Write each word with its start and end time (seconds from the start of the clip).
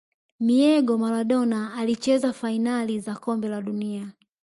miego 0.39 0.97
Maradona 0.97 1.73
alicheza 1.73 2.33
fainali 2.33 2.99
za 2.99 3.15
kombe 3.15 3.47
la 3.49 3.61
dunia 3.61 4.11